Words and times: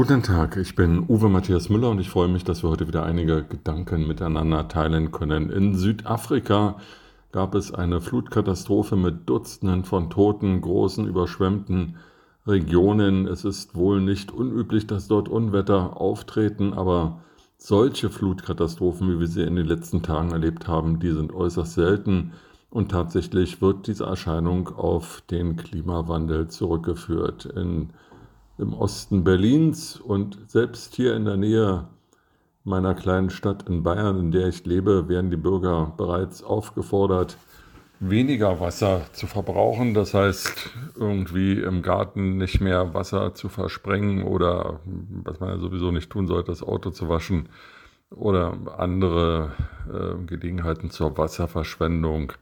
Guten 0.00 0.22
Tag, 0.22 0.56
ich 0.56 0.74
bin 0.74 1.04
Uwe 1.10 1.28
Matthias 1.28 1.68
Müller 1.68 1.90
und 1.90 2.00
ich 2.00 2.08
freue 2.08 2.28
mich, 2.28 2.42
dass 2.42 2.62
wir 2.62 2.70
heute 2.70 2.88
wieder 2.88 3.04
einige 3.04 3.44
Gedanken 3.44 4.08
miteinander 4.08 4.66
teilen 4.66 5.12
können. 5.12 5.50
In 5.50 5.74
Südafrika 5.74 6.76
gab 7.32 7.54
es 7.54 7.70
eine 7.74 8.00
Flutkatastrophe 8.00 8.96
mit 8.96 9.28
Dutzenden 9.28 9.84
von 9.84 10.08
Toten, 10.08 10.62
großen 10.62 11.06
überschwemmten 11.06 11.96
Regionen. 12.46 13.26
Es 13.26 13.44
ist 13.44 13.74
wohl 13.74 14.00
nicht 14.00 14.32
unüblich, 14.32 14.86
dass 14.86 15.06
dort 15.06 15.28
Unwetter 15.28 16.00
auftreten, 16.00 16.72
aber 16.72 17.20
solche 17.58 18.08
Flutkatastrophen, 18.08 19.06
wie 19.12 19.20
wir 19.20 19.28
sie 19.28 19.42
in 19.42 19.56
den 19.56 19.66
letzten 19.66 20.00
Tagen 20.00 20.30
erlebt 20.30 20.66
haben, 20.66 20.98
die 20.98 21.12
sind 21.12 21.34
äußerst 21.34 21.74
selten. 21.74 22.32
Und 22.70 22.90
tatsächlich 22.90 23.60
wird 23.60 23.86
diese 23.86 24.04
Erscheinung 24.04 24.68
auf 24.68 25.22
den 25.30 25.58
Klimawandel 25.58 26.48
zurückgeführt. 26.48 27.44
In 27.44 27.90
im 28.60 28.74
Osten 28.74 29.24
Berlins 29.24 29.96
und 29.96 30.38
selbst 30.46 30.94
hier 30.94 31.16
in 31.16 31.24
der 31.24 31.36
Nähe 31.36 31.88
meiner 32.62 32.94
kleinen 32.94 33.30
Stadt 33.30 33.68
in 33.68 33.82
Bayern, 33.82 34.18
in 34.20 34.30
der 34.32 34.48
ich 34.48 34.64
lebe, 34.66 35.08
werden 35.08 35.30
die 35.30 35.36
Bürger 35.36 35.94
bereits 35.96 36.42
aufgefordert, 36.42 37.38
weniger 38.00 38.60
Wasser 38.60 39.02
zu 39.12 39.26
verbrauchen. 39.26 39.94
Das 39.94 40.14
heißt, 40.14 40.70
irgendwie 40.94 41.60
im 41.60 41.82
Garten 41.82 42.36
nicht 42.36 42.60
mehr 42.60 42.92
Wasser 42.94 43.34
zu 43.34 43.48
versprengen 43.48 44.24
oder, 44.24 44.80
was 45.24 45.40
man 45.40 45.50
ja 45.50 45.58
sowieso 45.58 45.90
nicht 45.90 46.10
tun 46.10 46.26
sollte, 46.26 46.52
das 46.52 46.62
Auto 46.62 46.90
zu 46.90 47.08
waschen 47.08 47.48
oder 48.10 48.54
andere 48.76 49.52
äh, 49.88 50.24
Gelegenheiten 50.26 50.90
zur 50.90 51.16
Wasserverschwendung 51.16 52.32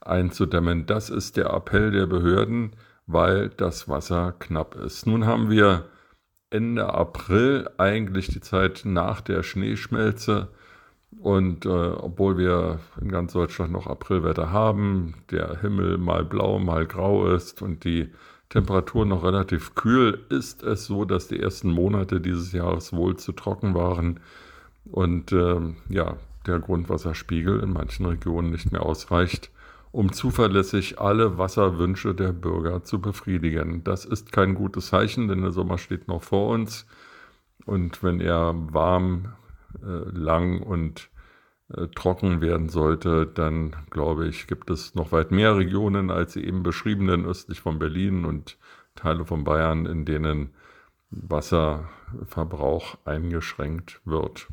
einzudämmen. 0.00 0.86
Das 0.86 1.10
ist 1.10 1.36
der 1.36 1.50
Appell 1.50 1.90
der 1.90 2.06
Behörden 2.06 2.72
weil 3.06 3.50
das 3.50 3.88
Wasser 3.88 4.34
knapp 4.38 4.74
ist. 4.76 5.06
Nun 5.06 5.26
haben 5.26 5.50
wir 5.50 5.86
Ende 6.50 6.92
April 6.92 7.68
eigentlich 7.78 8.28
die 8.28 8.40
Zeit 8.40 8.82
nach 8.84 9.20
der 9.20 9.42
Schneeschmelze. 9.42 10.48
Und 11.20 11.64
äh, 11.64 11.68
obwohl 11.68 12.38
wir 12.38 12.80
in 13.00 13.08
ganz 13.08 13.32
Deutschland 13.32 13.72
noch 13.72 13.86
Aprilwetter 13.86 14.50
haben, 14.50 15.14
der 15.30 15.60
Himmel 15.60 15.98
mal 15.98 16.24
blau, 16.24 16.58
mal 16.58 16.86
grau 16.86 17.28
ist 17.28 17.62
und 17.62 17.84
die 17.84 18.10
Temperatur 18.48 19.06
noch 19.06 19.24
relativ 19.24 19.74
kühl, 19.74 20.20
ist 20.28 20.62
es 20.62 20.86
so, 20.86 21.04
dass 21.04 21.28
die 21.28 21.40
ersten 21.40 21.70
Monate 21.70 22.20
dieses 22.20 22.52
Jahres 22.52 22.92
wohl 22.92 23.16
zu 23.16 23.32
trocken 23.32 23.74
waren 23.74 24.20
und 24.84 25.32
äh, 25.32 25.60
ja, 25.88 26.16
der 26.46 26.58
Grundwasserspiegel 26.58 27.60
in 27.60 27.72
manchen 27.72 28.06
Regionen 28.06 28.50
nicht 28.50 28.70
mehr 28.70 28.82
ausreicht, 28.82 29.50
um 29.94 30.12
zuverlässig 30.12 30.98
alle 30.98 31.38
Wasserwünsche 31.38 32.16
der 32.16 32.32
Bürger 32.32 32.82
zu 32.82 33.00
befriedigen. 33.00 33.84
Das 33.84 34.04
ist 34.04 34.32
kein 34.32 34.56
gutes 34.56 34.88
Zeichen, 34.88 35.28
denn 35.28 35.42
der 35.42 35.52
Sommer 35.52 35.78
steht 35.78 36.08
noch 36.08 36.24
vor 36.24 36.48
uns. 36.48 36.84
Und 37.64 38.02
wenn 38.02 38.20
er 38.20 38.54
warm, 38.72 39.34
äh, 39.80 40.10
lang 40.10 40.60
und 40.60 41.10
äh, 41.68 41.86
trocken 41.94 42.40
werden 42.40 42.70
sollte, 42.70 43.24
dann 43.24 43.76
glaube 43.90 44.26
ich, 44.26 44.48
gibt 44.48 44.68
es 44.68 44.96
noch 44.96 45.12
weit 45.12 45.30
mehr 45.30 45.56
Regionen 45.56 46.10
als 46.10 46.32
die 46.32 46.44
eben 46.44 46.64
beschriebenen 46.64 47.24
östlich 47.24 47.60
von 47.60 47.78
Berlin 47.78 48.24
und 48.24 48.58
Teile 48.96 49.24
von 49.24 49.44
Bayern, 49.44 49.86
in 49.86 50.04
denen 50.04 50.54
Wasserverbrauch 51.10 52.98
eingeschränkt 53.04 54.00
wird. 54.04 54.48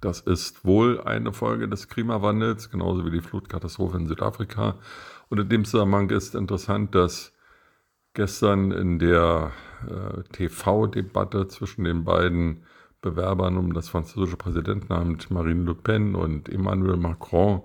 Das 0.00 0.20
ist 0.20 0.64
wohl 0.64 1.00
eine 1.02 1.32
Folge 1.32 1.68
des 1.68 1.88
Klimawandels, 1.88 2.70
genauso 2.70 3.04
wie 3.04 3.10
die 3.10 3.20
Flutkatastrophe 3.20 3.98
in 3.98 4.06
Südafrika. 4.06 4.76
Und 5.28 5.40
in 5.40 5.48
dem 5.48 5.64
Zusammenhang 5.64 6.08
ist 6.10 6.34
interessant, 6.34 6.94
dass 6.94 7.32
gestern 8.14 8.72
in 8.72 8.98
der 8.98 9.52
äh, 9.86 10.22
TV-Debatte 10.32 11.48
zwischen 11.48 11.84
den 11.84 12.04
beiden 12.04 12.64
Bewerbern 13.02 13.56
um 13.56 13.72
das 13.72 13.88
französische 13.88 14.36
Präsidentenamt 14.36 15.30
Marine 15.30 15.64
Le 15.64 15.74
Pen 15.74 16.14
und 16.14 16.48
Emmanuel 16.48 16.96
Macron 16.96 17.62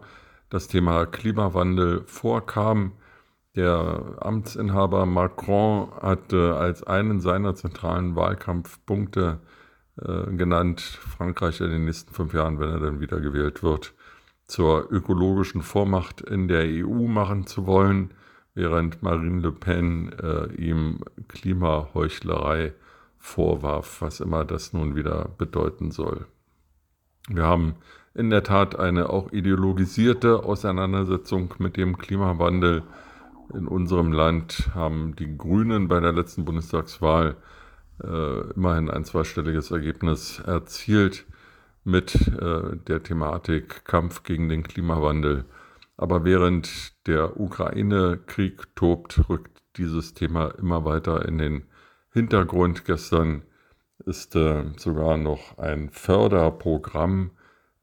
das 0.50 0.68
Thema 0.68 1.06
Klimawandel 1.06 2.04
vorkam. 2.06 2.94
Der 3.56 4.18
Amtsinhaber 4.20 5.06
Macron 5.06 5.90
hatte 6.02 6.56
als 6.58 6.84
einen 6.84 7.22
seiner 7.22 7.56
zentralen 7.56 8.16
Wahlkampfpunkte 8.16 9.40
äh, 9.42 9.65
genannt, 9.98 10.82
Frankreich 10.82 11.62
in 11.62 11.70
den 11.70 11.86
nächsten 11.86 12.14
fünf 12.14 12.34
Jahren, 12.34 12.60
wenn 12.60 12.70
er 12.70 12.80
dann 12.80 13.00
wiedergewählt 13.00 13.64
wird, 13.64 13.94
zur 14.48 14.92
ökologischen 14.92 15.62
Vormacht 15.62 16.22
in 16.22 16.48
der 16.48 16.66
EU 16.66 17.08
machen 17.08 17.48
zu 17.48 17.66
wollen, 17.66 18.14
während 18.54 19.04
Marine 19.04 19.42
Le 19.42 19.52
Pen 19.52 20.12
äh, 20.22 20.54
ihm 20.54 21.00
Klimaheuchlerei 21.28 22.74
vorwarf, 23.18 24.02
was 24.02 24.20
immer 24.20 24.46
das 24.46 24.72
nun 24.74 24.96
wieder 24.96 25.30
bedeuten 25.38 25.92
soll. 25.92 26.26
Wir 27.28 27.44
haben 27.44 27.76
in 28.14 28.30
der 28.30 28.44
Tat 28.44 28.78
eine 28.78 29.10
auch 29.10 29.32
ideologisierte 29.32 30.44
Auseinandersetzung 30.44 31.54
mit 31.58 31.76
dem 31.76 31.98
Klimawandel. 31.98 32.84
In 33.54 33.68
unserem 33.68 34.12
Land 34.12 34.70
haben 34.74 35.16
die 35.16 35.38
Grünen 35.38 35.88
bei 35.88 36.00
der 36.00 36.14
letzten 36.14 36.46
Bundestagswahl 36.46 37.36
äh, 38.04 38.52
immerhin 38.54 38.90
ein 38.90 39.06
zweistelliges 39.06 39.72
Ergebnis 39.72 40.40
erzielt 40.40 41.26
mit 41.84 42.16
äh, 42.28 42.76
der 42.88 43.04
Thematik 43.04 43.86
Kampf 43.86 44.24
gegen 44.24 44.50
den 44.50 44.64
Klimawandel. 44.64 45.46
Aber 45.98 46.26
während 46.26 46.94
der 47.08 47.40
Ukraine-Krieg 47.40 48.76
tobt, 48.76 49.30
rückt 49.30 49.62
dieses 49.78 50.14
Thema 50.14 50.48
immer 50.58 50.84
weiter 50.84 51.26
in 51.26 51.38
den 51.38 51.64
Hintergrund. 52.12 52.86
Gestern 52.86 53.44
ist 54.06 54.36
äh, 54.36 54.66
sogar 54.78 55.18
noch 55.18 55.58
ein 55.58 55.90
Förderprogramm, 55.92 57.32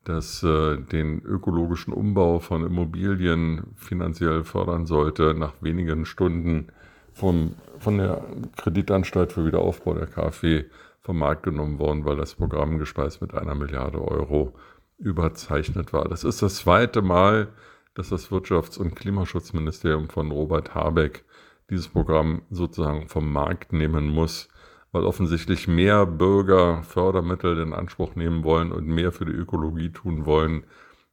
das 0.05 0.43
äh, 0.43 0.79
den 0.79 1.23
ökologischen 1.23 1.93
Umbau 1.93 2.41
von 2.41 2.67
Immobilien 2.67 3.75
finanziell 3.77 4.45
fördern 4.45 4.87
sollte, 4.87 5.35
nach 5.35 5.55
wenigen 5.61 6.05
Stunden 6.05 6.69
vom, 7.13 7.55
von 7.79 7.99
der 7.99 8.25
Kreditanstalt 8.57 9.33
für 9.33 9.47
Wiederaufbau 9.47 9.95
der 9.95 10.07
KfW 10.07 10.65
vom 11.01 11.19
Markt 11.19 11.43
genommen 11.43 11.79
worden, 11.79 12.05
weil 12.05 12.17
das 12.17 12.35
Programm 12.35 12.79
gespeist 12.79 13.21
mit 13.21 13.35
einer 13.35 13.55
Milliarde 13.55 14.01
Euro 14.01 14.55
überzeichnet 14.99 15.93
war. 15.93 16.09
Das 16.09 16.25
ist 16.25 16.43
das 16.43 16.57
zweite 16.57 17.03
Mal, 17.03 17.49
dass 17.95 18.09
das 18.09 18.31
Wirtschafts- 18.31 18.79
und 18.79 18.95
Klimaschutzministerium 18.95 20.09
von 20.09 20.31
Robert 20.31 20.75
Habeck 20.75 21.25
dieses 21.71 21.89
Programm 21.89 22.43
sozusagen 22.51 23.09
vom 23.09 23.33
Markt 23.33 23.73
nehmen 23.73 24.09
muss, 24.09 24.49
weil 24.93 25.05
offensichtlich 25.05 25.69
mehr 25.69 26.07
Bürger 26.07 26.83
Fördermittel 26.85 27.59
in 27.59 27.73
Anspruch 27.73 28.15
nehmen 28.15 28.45
wollen 28.45 28.73
und 28.73 28.87
mehr 28.87 29.11
für 29.11 29.25
die 29.25 29.33
Ökologie 29.33 29.91
tun 29.91 30.25
wollen, 30.25 30.65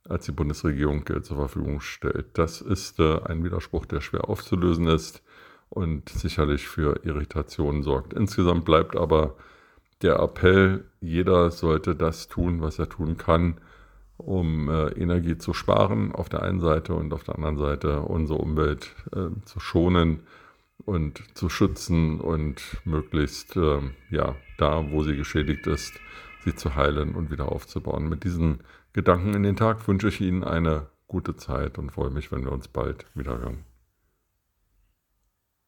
als 0.07 0.25
die 0.25 0.31
Bundesregierung 0.31 1.03
Geld 1.03 1.25
zur 1.25 1.37
Verfügung 1.37 1.81
stellt. 1.81 2.37
Das 2.37 2.61
ist 2.61 2.99
äh, 2.99 3.21
ein 3.23 3.43
Widerspruch, 3.43 3.85
der 3.85 4.01
schwer 4.01 4.29
aufzulösen 4.29 4.87
ist 4.87 5.23
und 5.69 6.09
sicherlich 6.09 6.67
für 6.67 7.05
Irritationen 7.05 7.83
sorgt. 7.83 8.13
Insgesamt 8.13 8.65
bleibt 8.65 8.95
aber 8.95 9.35
der 10.01 10.19
Appell, 10.19 10.85
jeder 11.01 11.51
sollte 11.51 11.95
das 11.95 12.27
tun, 12.27 12.61
was 12.61 12.79
er 12.79 12.89
tun 12.89 13.17
kann, 13.17 13.59
um 14.17 14.69
äh, 14.69 14.89
Energie 14.89 15.37
zu 15.37 15.53
sparen 15.53 16.13
auf 16.13 16.29
der 16.29 16.43
einen 16.43 16.59
Seite 16.59 16.93
und 16.93 17.13
auf 17.13 17.23
der 17.23 17.35
anderen 17.35 17.57
Seite 17.57 18.01
unsere 18.01 18.39
Umwelt 18.39 18.95
äh, 19.13 19.29
zu 19.45 19.59
schonen 19.59 20.21
und 20.85 21.21
zu 21.37 21.49
schützen 21.49 22.19
und 22.19 22.61
möglichst 22.85 23.55
äh, 23.55 23.79
ja 24.09 24.35
da, 24.57 24.91
wo 24.91 25.03
sie 25.03 25.15
geschädigt 25.15 25.67
ist, 25.67 25.93
sie 26.43 26.55
zu 26.55 26.75
heilen 26.75 27.15
und 27.15 27.31
wieder 27.31 27.51
aufzubauen. 27.51 28.09
Mit 28.09 28.23
diesen 28.23 28.59
Gedanken 28.93 29.33
in 29.33 29.43
den 29.43 29.55
Tag 29.55 29.87
wünsche 29.87 30.07
ich 30.07 30.21
Ihnen 30.21 30.43
eine 30.43 30.87
gute 31.07 31.35
Zeit 31.35 31.77
und 31.77 31.91
freue 31.91 32.09
mich, 32.09 32.31
wenn 32.31 32.43
wir 32.43 32.51
uns 32.51 32.67
bald 32.67 33.05
wieder 33.15 33.39
hören. 33.39 33.68